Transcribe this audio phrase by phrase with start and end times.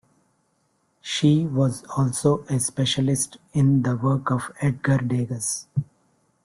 [1.01, 5.67] She was also a specialist in the work of Edgar Degas.